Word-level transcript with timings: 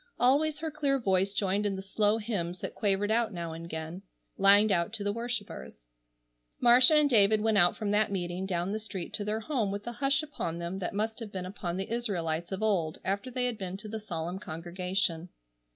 Always 0.19 0.57
her 0.57 0.71
clear 0.71 0.97
voice 0.97 1.31
joined 1.35 1.63
in 1.63 1.75
the 1.75 1.83
slow 1.83 2.17
hymns 2.17 2.57
that 2.57 2.73
quavered 2.73 3.11
out 3.11 3.31
now 3.31 3.53
and 3.53 3.63
again, 3.65 4.01
lined 4.35 4.71
out 4.71 4.91
to 4.93 5.03
the 5.03 5.13
worshippers. 5.13 5.75
Marcia 6.59 6.95
and 6.95 7.07
David 7.07 7.39
went 7.39 7.59
out 7.59 7.77
from 7.77 7.91
that 7.91 8.11
meeting 8.11 8.47
down 8.47 8.71
the 8.71 8.79
street 8.79 9.13
to 9.13 9.23
their 9.23 9.41
home 9.41 9.69
with 9.69 9.83
the 9.83 9.91
hush 9.91 10.23
upon 10.23 10.57
them 10.57 10.79
that 10.79 10.95
must 10.95 11.19
have 11.19 11.31
been 11.31 11.45
upon 11.45 11.77
the 11.77 11.93
Israelites 11.93 12.51
of 12.51 12.63
old 12.63 12.97
after 13.05 13.29
they 13.29 13.45
had 13.45 13.59
been 13.59 13.77
to 13.77 13.87
the 13.87 13.99
solemn 13.99 14.39
congregation. 14.39 15.29